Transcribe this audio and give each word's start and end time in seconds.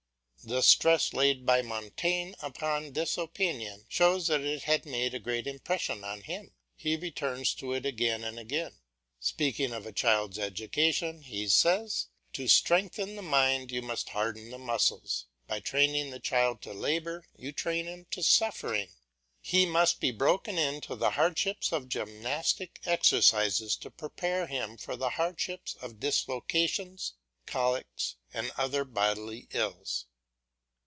The 0.43 0.63
stress 0.63 1.13
laid 1.13 1.45
by 1.45 1.61
Montaigne 1.61 2.33
upon 2.41 2.93
this 2.93 3.15
opinion, 3.15 3.85
shows 3.87 4.25
that 4.25 4.41
it 4.41 4.63
had 4.63 4.87
made 4.87 5.13
a 5.13 5.19
great 5.19 5.45
impression 5.45 6.03
on 6.03 6.21
him; 6.21 6.49
he 6.75 6.95
returns 6.95 7.53
to 7.53 7.73
it 7.73 7.85
again 7.85 8.23
and 8.23 8.39
again. 8.39 8.73
Speaking 9.19 9.71
of 9.71 9.85
a 9.85 9.91
child's 9.91 10.39
education 10.39 11.21
he 11.21 11.47
says, 11.47 12.07
"To 12.33 12.47
strengthen 12.47 13.15
the 13.15 13.21
mind 13.21 13.69
you 13.71 13.83
must 13.83 14.09
harden 14.09 14.49
the 14.49 14.57
muscles; 14.57 15.27
by 15.45 15.59
training 15.59 16.09
the 16.09 16.19
child 16.19 16.63
to 16.63 16.73
labour 16.73 17.23
you 17.37 17.51
train 17.51 17.85
him 17.85 18.07
to 18.09 18.23
suffering; 18.23 18.89
he 19.41 19.67
must 19.67 19.99
be 19.99 20.09
broken 20.09 20.57
in 20.57 20.81
to 20.81 20.95
the 20.95 21.11
hardships 21.11 21.71
of 21.71 21.87
gymnastic 21.87 22.79
exercises 22.85 23.75
to 23.75 23.91
prepare 23.91 24.47
him 24.47 24.75
for 24.75 24.95
the 24.95 25.11
hardships 25.11 25.75
of 25.83 25.99
dislocations, 25.99 27.13
colics, 27.45 28.15
and 28.33 28.51
other 28.57 28.83
bodily 28.83 29.47
ills." 29.51 30.07